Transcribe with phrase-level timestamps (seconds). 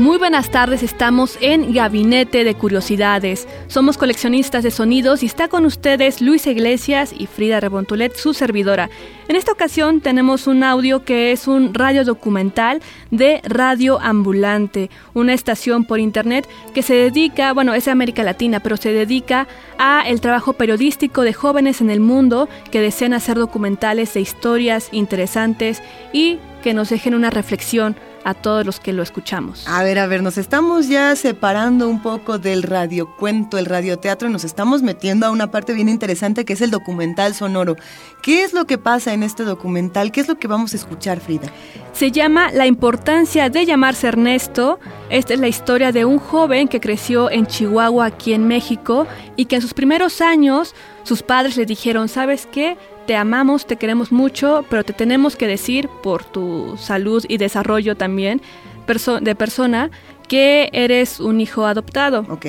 [0.00, 3.46] Muy buenas tardes, estamos en Gabinete de Curiosidades.
[3.66, 8.88] Somos coleccionistas de sonidos y está con ustedes Luis Iglesias y Frida Rebontulet, su servidora.
[9.28, 15.34] En esta ocasión tenemos un audio que es un radio documental de Radio Ambulante, una
[15.34, 20.00] estación por internet que se dedica, bueno, es de América Latina, pero se dedica a
[20.06, 25.82] el trabajo periodístico de jóvenes en el mundo que desean hacer documentales de historias interesantes
[26.14, 29.66] y que nos dejen una reflexión a todos los que lo escuchamos.
[29.66, 34.32] A ver, a ver, nos estamos ya separando un poco del radiocuento, el radioteatro, y
[34.32, 37.76] nos estamos metiendo a una parte bien interesante que es el documental sonoro.
[38.22, 40.12] ¿Qué es lo que pasa en este documental?
[40.12, 41.48] ¿Qué es lo que vamos a escuchar, Frida?
[41.92, 44.78] Se llama La importancia de llamarse Ernesto.
[45.08, 49.46] Esta es la historia de un joven que creció en Chihuahua, aquí en México, y
[49.46, 52.76] que en sus primeros años sus padres le dijeron, ¿sabes qué?
[53.10, 57.96] Te amamos, te queremos mucho, pero te tenemos que decir por tu salud y desarrollo
[57.96, 58.40] también
[58.86, 59.90] perso- de persona
[60.28, 62.24] que eres un hijo adoptado.
[62.28, 62.46] ¿Ok?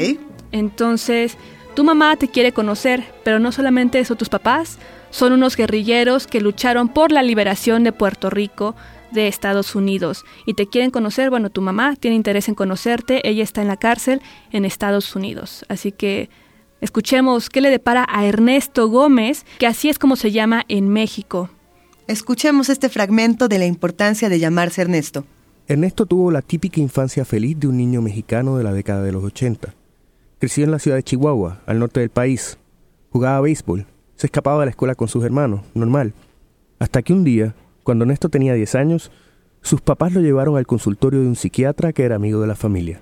[0.52, 1.36] Entonces,
[1.74, 4.78] tu mamá te quiere conocer, pero no solamente eso, tus papás
[5.10, 8.76] son unos guerrilleros que lucharon por la liberación de Puerto Rico
[9.10, 13.44] de Estados Unidos y te quieren conocer, bueno, tu mamá tiene interés en conocerte, ella
[13.44, 15.66] está en la cárcel en Estados Unidos.
[15.70, 16.30] Así que
[16.82, 21.50] escuchemos qué le depara a Ernesto Gómez, que así es como se llama en México.
[22.08, 25.24] Escuchemos este fragmento de la importancia de llamarse Ernesto.
[25.68, 29.24] Ernesto tuvo la típica infancia feliz de un niño mexicano de la década de los
[29.24, 29.74] 80.
[30.40, 32.58] Creció en la ciudad de Chihuahua, al norte del país.
[33.12, 33.86] Jugaba béisbol.
[34.16, 36.14] Se escapaba de la escuela con sus hermanos, normal.
[36.80, 39.12] Hasta que un día, cuando Ernesto tenía 10 años,
[39.62, 43.02] sus papás lo llevaron al consultorio de un psiquiatra que era amigo de la familia.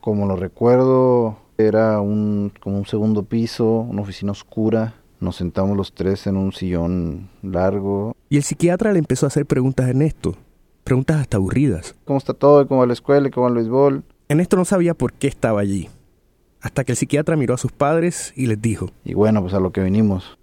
[0.00, 4.94] Como lo recuerdo, era un, como un segundo piso, una oficina oscura.
[5.20, 8.16] Nos sentamos los tres en un sillón largo.
[8.28, 10.34] Y el psiquiatra le empezó a hacer preguntas a Ernesto,
[10.84, 11.94] preguntas hasta aburridas.
[12.04, 12.66] ¿Cómo está todo?
[12.66, 13.30] ¿Cómo va la escuela?
[13.30, 14.02] ¿Cómo va el béisbol?
[14.28, 15.88] Ernesto no sabía por qué estaba allí,
[16.60, 19.60] hasta que el psiquiatra miró a sus padres y les dijo, Y bueno, pues a
[19.60, 20.38] lo que vinimos.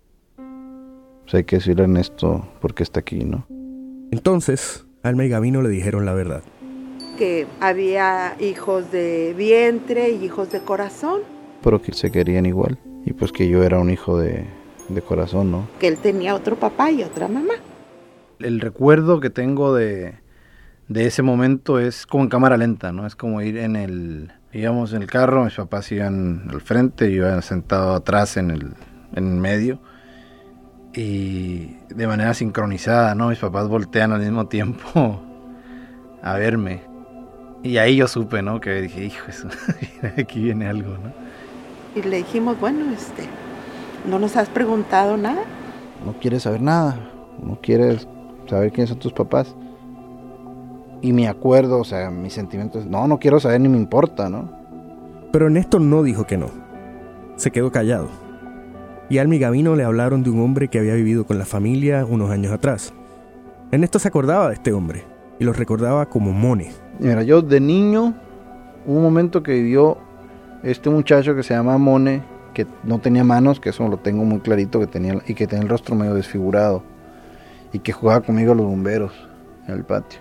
[1.24, 3.46] Pues hay que decirle a Ernesto por qué está aquí, ¿no?
[4.12, 6.42] entonces, Alma y Gavino le dijeron la verdad.
[7.20, 11.20] Que había hijos de vientre y hijos de corazón,
[11.62, 12.80] Pero que se querían igual.
[13.06, 14.46] Y pues que yo era un hijo de,
[14.88, 15.68] de corazón, ¿no?
[15.80, 17.56] que él tenía otro papá y otra mamá.
[18.40, 20.16] El recuerdo que tengo de,
[20.88, 23.06] de ese momento es como en cámara lenta, ¿no?
[23.06, 24.32] Es como ir en el...
[24.54, 28.74] Íbamos en el carro, mis papás iban al frente, yo iba sentado atrás en el,
[29.14, 29.82] en el medio.
[30.94, 33.28] Y de manera sincronizada, ¿no?
[33.28, 35.22] Mis papás voltean al mismo tiempo
[36.24, 36.89] a verme.
[37.62, 38.62] Y ahí yo supe, ¿no?
[38.62, 39.50] Que dije, hijo, eso,
[40.18, 41.12] aquí viene algo, ¿no?
[41.96, 43.24] Y le dijimos, bueno, este,
[44.10, 45.44] no nos has preguntado nada.
[46.06, 46.98] no quieres saber nada,
[47.44, 48.08] no quieres
[48.48, 49.56] saber quiénes son tus papás.
[51.02, 54.50] Y me acuerdo, o sea, mis sentimientos, no, no quiero saber ni me importa, ¿no?
[55.32, 56.48] Pero Ernesto no dijo que no.
[57.36, 58.10] Se quedó callado.
[59.10, 62.06] Y Alma y Gavino le hablaron de un hombre que había vivido con la familia
[62.06, 62.94] unos años atrás.
[63.72, 65.06] Ernesto se acordaba de este hombre
[65.40, 66.72] y lo recordaba como Mone.
[67.00, 68.14] Mira, yo de niño,
[68.86, 69.98] hubo un momento que vivió
[70.64, 72.22] este muchacho que se llama Mone,
[72.54, 75.64] que no tenía manos, que eso lo tengo muy clarito, que tenía, y que tenía
[75.64, 76.84] el rostro medio desfigurado,
[77.72, 79.14] y que jugaba conmigo a los bomberos
[79.68, 80.20] en el patio.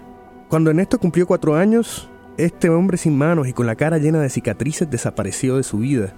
[0.48, 4.30] Cuando Ernesto cumplió cuatro años, este hombre sin manos y con la cara llena de
[4.30, 6.14] cicatrices desapareció de su vida.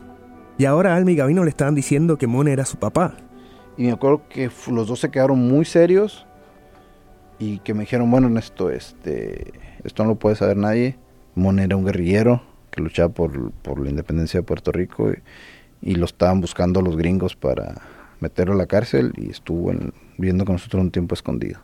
[0.58, 3.16] Y ahora Alma y Gavino le estaban diciendo que Mone era su papá.
[3.78, 6.26] Y me acuerdo que los dos se quedaron muy serios
[7.40, 9.50] y que me dijeron, bueno, esto, este,
[9.82, 10.96] esto no lo puede saber nadie.
[11.34, 15.94] Mon era un guerrillero que luchaba por, por la independencia de Puerto Rico y, y
[15.96, 17.80] lo estaban buscando los gringos para
[18.20, 21.60] meterlo a la cárcel y estuvo en- viviendo con nosotros un tiempo escondido.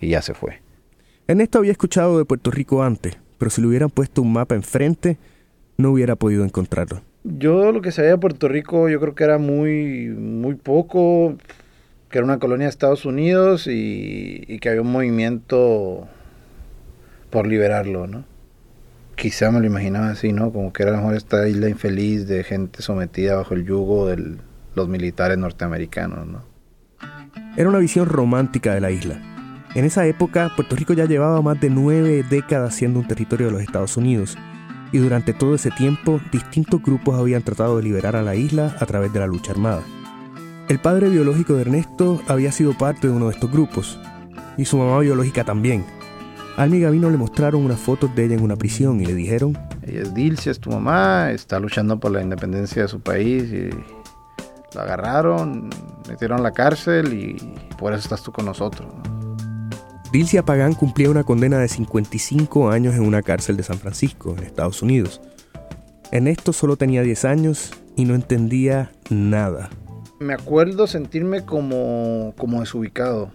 [0.00, 0.62] Y ya se fue.
[1.26, 5.18] Ernesto había escuchado de Puerto Rico antes, pero si le hubieran puesto un mapa enfrente,
[5.76, 7.02] no hubiera podido encontrarlo.
[7.24, 11.36] Yo lo que sabía de Puerto Rico, yo creo que era muy, muy poco,
[12.10, 16.08] que era una colonia de Estados Unidos y, que había un movimiento
[17.30, 18.24] por liberarlo, ¿no?
[19.16, 20.52] Quizá me lo imaginaba así, ¿no?
[20.52, 24.06] Como que era a lo mejor esta isla infeliz de gente sometida bajo el yugo
[24.06, 24.36] de
[24.74, 26.42] los militares norteamericanos, ¿no?
[27.56, 29.20] Era una visión romántica de la isla.
[29.74, 33.52] En esa época, Puerto Rico ya llevaba más de nueve décadas siendo un territorio de
[33.52, 34.36] los Estados Unidos,
[34.92, 38.86] y durante todo ese tiempo distintos grupos habían tratado de liberar a la isla a
[38.86, 39.82] través de la lucha armada.
[40.68, 44.00] El padre biológico de Ernesto había sido parte de uno de estos grupos,
[44.56, 45.86] y su mamá biológica también.
[46.56, 49.56] Almi y Gavino le mostraron unas fotos de ella en una prisión y le dijeron,
[49.82, 53.70] Ella es Dilcia, es tu mamá, está luchando por la independencia de su país y
[54.74, 55.70] la agarraron,
[56.08, 57.36] metieron a la cárcel y
[57.78, 58.88] por eso estás tú con nosotros.
[60.10, 64.42] Dilcia Pagán cumplía una condena de 55 años en una cárcel de San Francisco, en
[64.42, 65.20] Estados Unidos.
[66.10, 69.70] Ernesto solo tenía 10 años y no entendía nada.
[70.18, 73.30] Me acuerdo sentirme como, como desubicado,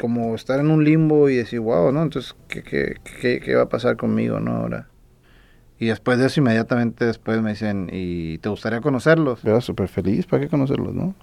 [0.00, 2.02] como estar en un limbo y decir, wow, ¿no?
[2.02, 4.56] Entonces, ¿qué, qué, qué, qué va a pasar conmigo, no?
[4.56, 4.88] Ahora.
[5.78, 9.42] Y después de eso, inmediatamente después me dicen, ¿y te gustaría conocerlos?
[9.42, 11.14] Yo era súper feliz, ¿para qué conocerlos, no?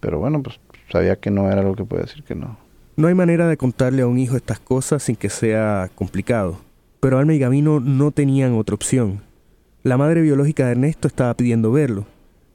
[0.00, 0.58] Pero bueno, pues
[0.90, 2.56] sabía que no era algo que podía decir que no.
[2.96, 6.58] No hay manera de contarle a un hijo estas cosas sin que sea complicado.
[7.00, 9.20] Pero Alma y Gavino no tenían otra opción.
[9.82, 12.04] La madre biológica de Ernesto estaba pidiendo verlo,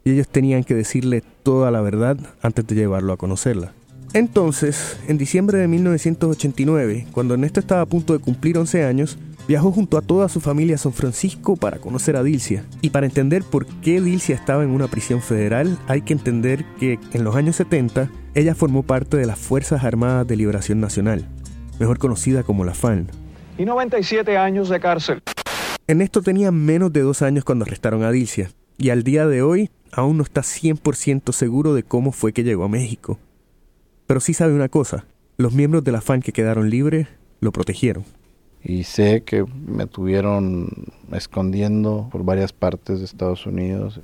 [0.06, 3.74] y ellos tenían que decirle toda la verdad antes de llevarlo a conocerla.
[4.14, 9.18] Entonces, en diciembre de 1989, cuando Ernesto estaba a punto de cumplir 11 años,
[9.48, 12.64] viajó junto a toda su familia a San Francisco para conocer a Dilcia.
[12.82, 17.00] Y para entender por qué Dilcia estaba en una prisión federal, hay que entender que
[17.12, 21.28] en los años 70 ella formó parte de las Fuerzas Armadas de Liberación Nacional,
[21.80, 23.10] mejor conocida como la FAN.
[23.58, 25.24] Y 97 años de cárcel.
[25.88, 29.70] Ernesto tenía menos de dos años cuando arrestaron a Dilcia, y al día de hoy
[29.92, 33.20] aún no está 100% seguro de cómo fue que llegó a México.
[34.08, 35.06] Pero sí sabe una cosa,
[35.38, 37.08] los miembros de la FAN que quedaron libres
[37.40, 38.04] lo protegieron.
[38.64, 40.70] Y sé que me tuvieron
[41.12, 44.02] escondiendo por varias partes de Estados Unidos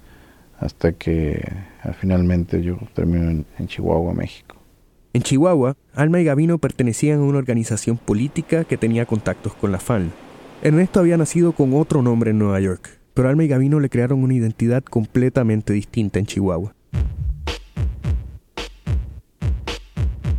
[0.60, 1.42] hasta que
[1.84, 4.56] ah, finalmente yo termino en, en Chihuahua, México.
[5.14, 9.80] En Chihuahua, Alma y Gavino pertenecían a una organización política que tenía contactos con la
[9.80, 10.12] FAN.
[10.62, 14.24] Ernesto había nacido con otro nombre en Nueva York, pero Alma y Gavino le crearon
[14.24, 16.74] una identidad completamente distinta en Chihuahua.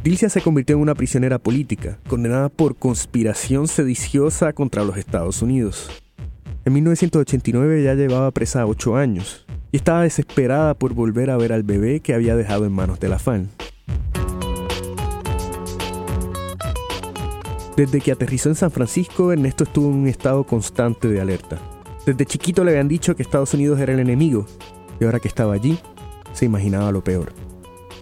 [0.04, 6.02] Dilcia se convirtió en una prisionera política, condenada por conspiración sediciosa contra los Estados Unidos.
[6.64, 11.62] En 1989 ya llevaba presa 8 años y estaba desesperada por volver a ver al
[11.62, 13.48] bebé que había dejado en manos de la FAN.
[17.76, 21.58] Desde que aterrizó en San Francisco, Ernesto estuvo en un estado constante de alerta.
[22.04, 24.46] Desde chiquito le habían dicho que Estados Unidos era el enemigo,
[25.00, 25.78] y ahora que estaba allí,
[26.32, 27.32] se imaginaba lo peor.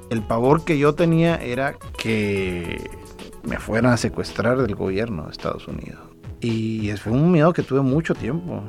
[0.09, 2.81] El pavor que yo tenía era que
[3.43, 6.01] me fueran a secuestrar del gobierno de Estados Unidos.
[6.41, 8.63] Y fue un miedo que tuve mucho tiempo,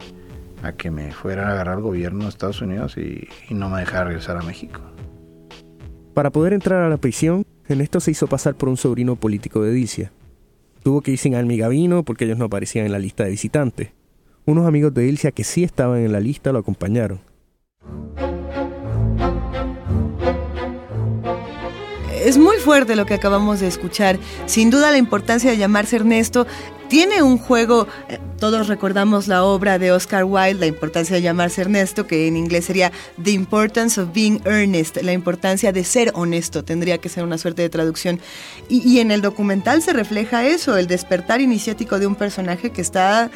[0.63, 3.79] a que me fueran a agarrar el gobierno de Estados Unidos y, y no me
[3.79, 4.81] dejara regresar a México.
[6.13, 9.71] Para poder entrar a la prisión, Ernesto se hizo pasar por un sobrino político de
[9.71, 10.11] Dilcia.
[10.83, 13.29] Tuvo que ir sin Almi y Gavino porque ellos no aparecían en la lista de
[13.29, 13.91] visitantes.
[14.45, 17.19] Unos amigos de Dilcia que sí estaban en la lista lo acompañaron.
[22.23, 24.19] Es muy fuerte lo que acabamos de escuchar.
[24.45, 26.45] Sin duda la importancia de llamarse Ernesto
[26.87, 31.61] tiene un juego, eh, todos recordamos la obra de Oscar Wilde, la importancia de llamarse
[31.61, 32.91] Ernesto, que en inglés sería
[33.23, 37.63] The Importance of Being Earnest, la importancia de ser honesto, tendría que ser una suerte
[37.63, 38.19] de traducción.
[38.69, 42.81] Y, y en el documental se refleja eso, el despertar iniciático de un personaje que
[42.81, 43.31] está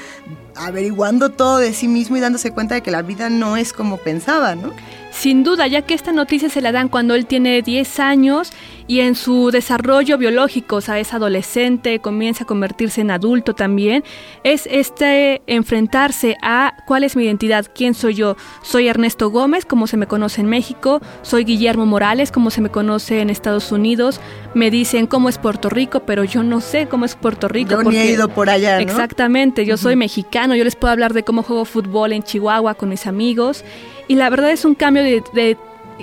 [0.55, 3.97] averiguando todo de sí mismo y dándose cuenta de que la vida no es como
[3.97, 4.73] pensaba, ¿no?
[5.15, 8.51] Sin duda, ya que esta noticia se la dan cuando él tiene 10 años
[8.85, 14.03] y en su desarrollo biológico, o sea, es adolescente, comienza a convertirse en adulto también,
[14.43, 18.35] es este enfrentarse a cuál es mi identidad, quién soy yo.
[18.61, 22.69] Soy Ernesto Gómez, como se me conoce en México, soy Guillermo Morales, como se me
[22.69, 24.19] conoce en Estados Unidos,
[24.53, 27.71] me dicen cómo es Puerto Rico, pero yo no sé cómo es Puerto Rico.
[27.71, 28.81] Yo ni he ido por allá, ¿no?
[28.81, 32.89] Exactamente, yo soy mexicano, yo les puedo hablar de cómo juego fútbol en Chihuahua con
[32.89, 33.63] mis amigos
[34.07, 35.57] y la verdad es un cambio de, de,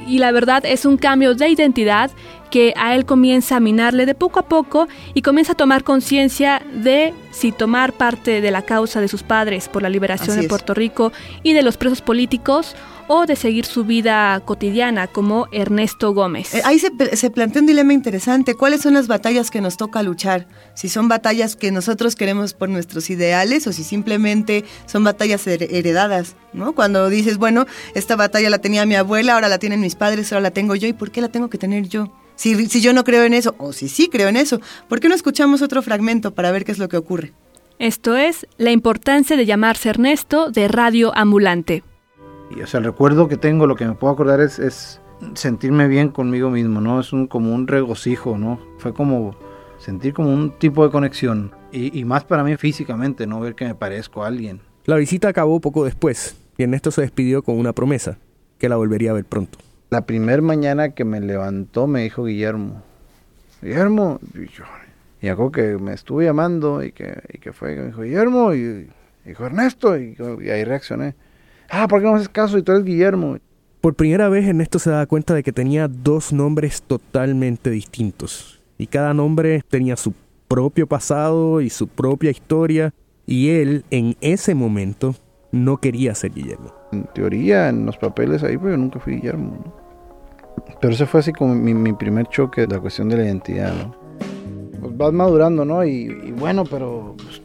[0.07, 2.11] y la verdad es un cambio de identidad
[2.53, 6.63] que a él comienza a minarle de poco a poco y comienza a tomar conciencia
[6.75, 10.45] de si tomar parte de la causa de sus padres por la liberación Así de
[10.45, 10.49] es.
[10.51, 12.77] Puerto Rico y de los presos políticos
[13.09, 16.55] o de seguir su vida cotidiana como Ernesto Gómez.
[16.55, 18.55] Eh, Ahí se, se, plantea un dilema interesante.
[18.55, 20.47] ¿Cuáles son las batallas que nos toca luchar?
[20.75, 26.37] Si son batallas que nosotros queremos por nuestros ideales o si simplemente son batallas heredadas,
[26.53, 26.75] ¿no?
[26.75, 30.43] Cuando dices, bueno, esta batalla la tenía mi abuela, ahora la tienen mis padres, ahora
[30.43, 32.13] la tengo yo, ¿y por qué la tengo que tener yo?
[32.43, 35.09] Si, si yo no creo en eso, o si sí creo en eso, ¿por qué
[35.09, 37.33] no escuchamos otro fragmento para ver qué es lo que ocurre?
[37.79, 41.85] Esto es la importancia de llamarse Ernesto de Radio Ambulante.
[42.51, 45.01] Y, o sea, el recuerdo que tengo, lo que me puedo acordar es, es
[45.35, 46.99] sentirme bien conmigo mismo, ¿no?
[46.99, 48.59] Es un, como un regocijo, ¿no?
[48.79, 49.37] Fue como
[49.79, 51.53] sentir como un tipo de conexión.
[51.71, 54.61] Y, y más para mí físicamente, no ver que me parezco a alguien.
[54.87, 58.19] La visita acabó poco después y Ernesto se despidió con una promesa,
[58.59, 59.61] que la volvería a ver pronto.
[59.93, 62.83] La primer mañana que me levantó me dijo Guillermo,
[63.61, 64.65] Guillermo, y yo,
[65.21, 68.55] y algo que me estuve llamando y que, y que fue, que me dijo Guillermo,
[68.55, 68.89] y,
[69.27, 71.15] dijo Ernesto, y, y ahí reaccioné.
[71.69, 72.57] Ah, ¿por qué no haces caso?
[72.57, 73.37] Y tú eres Guillermo.
[73.83, 78.63] Por primera vez Ernesto se da cuenta de que tenía dos nombres totalmente distintos.
[78.79, 80.15] Y cada nombre tenía su
[80.49, 82.95] propio pasado y su propia historia.
[83.27, 85.15] Y él, en ese momento,
[85.51, 86.82] no quería ser Guillermo.
[86.93, 89.59] En teoría, en los papeles ahí, pero yo nunca fui Guillermo.
[89.65, 89.83] ¿no?
[90.81, 93.97] Pero ese fue así como mi, mi primer choque, la cuestión de la identidad, ¿no?
[94.81, 95.85] Pues vas madurando, ¿no?
[95.85, 97.43] Y, y bueno, pero pues,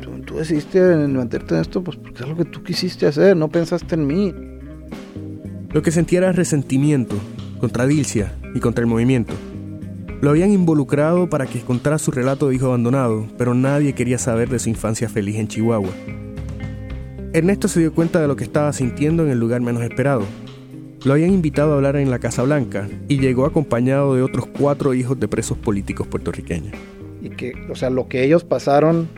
[0.00, 3.48] tú, tú, decidiste meterte en esto, pues porque es lo que tú quisiste hacer, no
[3.48, 4.34] pensaste en mí.
[5.70, 7.16] Lo que sentía era resentimiento
[7.60, 9.34] contra Dilcia y contra el movimiento.
[10.20, 14.48] Lo habían involucrado para que contara su relato de hijo abandonado, pero nadie quería saber
[14.48, 15.90] de su infancia feliz en Chihuahua.
[17.34, 20.26] Ernesto se dio cuenta de lo que estaba sintiendo en el lugar menos esperado.
[21.04, 24.92] Lo habían invitado a hablar en la Casa Blanca y llegó acompañado de otros cuatro
[24.92, 26.74] hijos de presos políticos puertorriqueños.
[27.22, 29.08] Y que, o sea, lo que ellos pasaron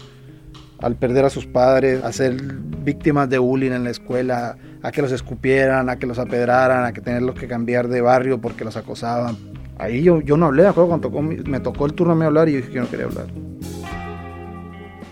[0.78, 2.40] al perder a sus padres, a ser
[2.84, 6.92] víctimas de bullying en la escuela, a que los escupieran, a que los apedraran, a
[6.92, 9.36] que tenerlos que cambiar de barrio porque los acosaban.
[9.76, 12.48] Ahí yo, yo no hablé, acuerdo, cuando tocó, me tocó el turno a mí hablar
[12.48, 13.26] y yo dije que no quería hablar.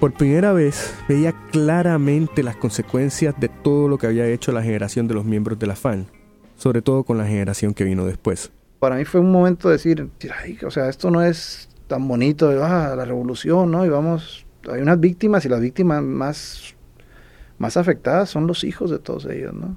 [0.02, 5.06] Por primera vez veía claramente las consecuencias de todo lo que había hecho la generación
[5.06, 6.08] de los miembros de la FAN,
[6.56, 8.50] sobre todo con la generación que vino después.
[8.80, 10.10] Para mí fue un momento de decir,
[10.42, 13.86] Ay, o sea, esto no es tan bonito, ah, la revolución, ¿no?
[13.86, 16.74] Y vamos, hay unas víctimas y las víctimas más,
[17.58, 19.76] más afectadas son los hijos de todos ellos, ¿no?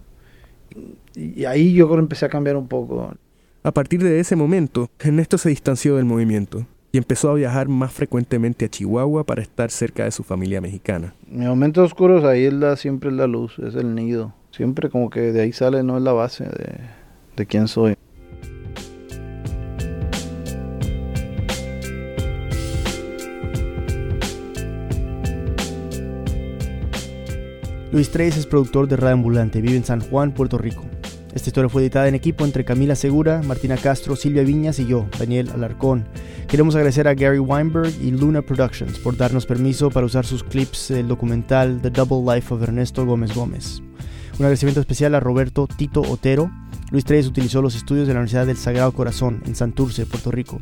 [1.14, 3.14] Y, y ahí yo empecé a cambiar un poco.
[3.62, 7.92] A partir de ese momento, Ernesto se distanció del movimiento y empezó a viajar más
[7.92, 11.14] frecuentemente a Chihuahua para estar cerca de su familia mexicana.
[11.30, 14.34] En momentos oscuros ahí es la, siempre es la luz, es el nido.
[14.52, 16.80] Siempre como que de ahí sale, no es la base de,
[17.36, 17.98] de quién soy.
[27.92, 30.86] Luis Treyes es productor de Radio Ambulante, vive en San Juan, Puerto Rico.
[31.36, 35.08] Esta historia fue editada en equipo entre Camila Segura, Martina Castro, Silvia Viñas y yo,
[35.20, 36.08] Daniel Alarcón.
[36.56, 40.88] Queremos agradecer a Gary Weinberg y Luna Productions por darnos permiso para usar sus clips
[40.88, 43.82] del documental The Double Life of Ernesto Gómez Gómez.
[44.40, 46.50] Un agradecimiento especial a Roberto Tito Otero.
[46.92, 50.62] Luis Treyes utilizó los estudios de la Universidad del Sagrado Corazón en Santurce, Puerto Rico.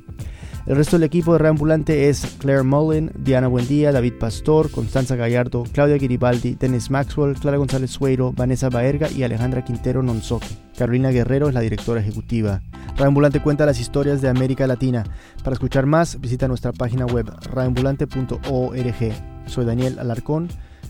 [0.65, 5.65] El resto del equipo de Reambulante es Claire Mullen, Diana Buendía, David Pastor, Constanza Gallardo,
[5.73, 10.47] Claudia Garibaldi, Dennis Maxwell, Clara González Sueiro, Vanessa Baerga y Alejandra Quintero Nonsoque.
[10.77, 12.61] Carolina Guerrero es la directora ejecutiva.
[12.95, 15.03] Reambulante cuenta las historias de América Latina.
[15.43, 19.13] Para escuchar más, visita nuestra página web reambulante.org.
[19.47, 20.47] Soy Daniel Alarcón.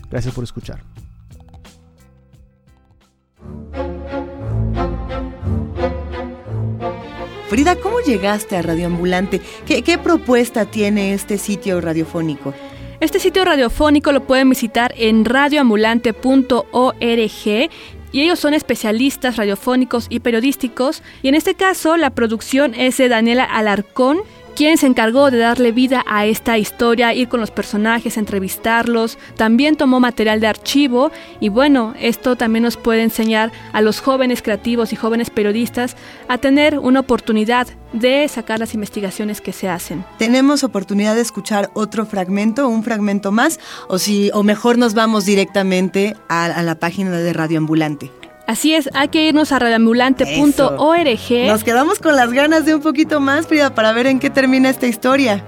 [0.08, 0.93] Gracias por escuchar.
[7.80, 9.40] ¿Cómo llegaste a Radioambulante?
[9.64, 12.52] ¿Qué, ¿Qué, propuesta tiene este sitio radiofónico?
[12.98, 17.70] Este sitio radiofónico lo pueden visitar en radioambulante.org
[18.12, 23.08] y ellos son especialistas radiofónicos y periodísticos y en este caso la producción es de
[23.08, 24.18] Daniela Alarcón
[24.54, 29.76] quien se encargó de darle vida a esta historia, ir con los personajes, entrevistarlos, también
[29.76, 34.92] tomó material de archivo y bueno, esto también nos puede enseñar a los jóvenes creativos
[34.92, 35.96] y jóvenes periodistas
[36.28, 40.04] a tener una oportunidad de sacar las investigaciones que se hacen.
[40.18, 45.24] ¿Tenemos oportunidad de escuchar otro fragmento, un fragmento más, o si, o mejor nos vamos
[45.24, 48.10] directamente a, a la página de Radio Ambulante?
[48.46, 51.46] Así es, hay que irnos a radioambulante.org.
[51.46, 54.68] Nos quedamos con las ganas de un poquito más, Frida, para ver en qué termina
[54.68, 55.42] esta historia.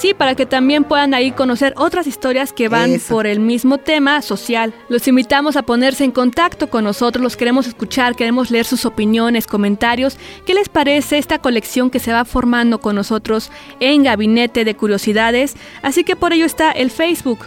[0.00, 3.14] Sí, para que también puedan ahí conocer otras historias que van Eso.
[3.14, 4.72] por el mismo tema social.
[4.88, 9.46] Los invitamos a ponerse en contacto con nosotros, los queremos escuchar, queremos leer sus opiniones,
[9.46, 10.16] comentarios.
[10.46, 15.54] ¿Qué les parece esta colección que se va formando con nosotros en Gabinete de Curiosidades?
[15.82, 17.40] Así que por ello está el Facebook,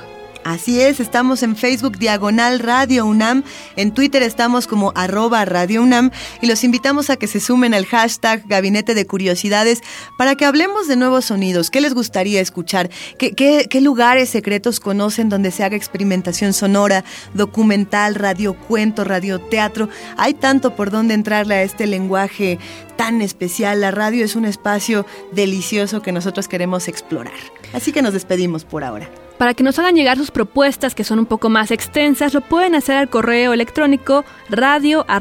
[0.44, 3.44] Así es, estamos en Facebook Diagonal Radio UNAM,
[3.78, 7.86] en Twitter estamos como arroba Radio UNAM y los invitamos a que se sumen al
[7.86, 9.82] hashtag Gabinete de Curiosidades
[10.18, 11.70] para que hablemos de nuevos sonidos.
[11.70, 12.90] ¿Qué les gustaría escuchar?
[13.18, 19.88] ¿Qué, lugares secretos conocen donde se haga experimentación sonora, documental, radiocuento, radioteatro?
[20.18, 22.60] Hay tanto por donde entrarle a este lenguaje
[22.98, 23.80] tan especial.
[23.80, 27.34] La radio es un espacio delicioso que nosotros queremos explorar.
[27.72, 29.10] Así que nos despedimos por ahora.
[29.44, 32.76] Para que nos hagan llegar sus propuestas que son un poco más extensas, lo pueden
[32.76, 35.12] hacer al correo electrónico radio.unam.mx.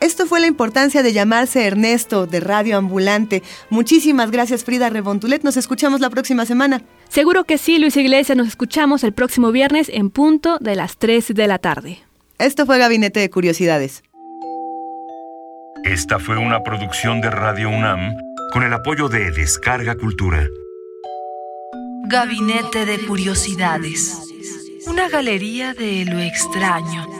[0.00, 3.42] Esto fue la importancia de llamarse Ernesto de Radio Ambulante.
[3.70, 5.44] Muchísimas gracias Frida Rebontulet.
[5.44, 6.82] Nos escuchamos la próxima semana.
[7.08, 8.36] Seguro que sí, Luis Iglesias.
[8.36, 12.00] Nos escuchamos el próximo viernes en punto de las 3 de la tarde.
[12.38, 14.02] Esto fue Gabinete de Curiosidades.
[15.84, 18.14] Esta fue una producción de Radio UNAM
[18.52, 20.46] con el apoyo de Descarga Cultura.
[22.08, 24.32] Gabinete de Curiosidades.
[24.86, 27.15] Una galería de lo extraño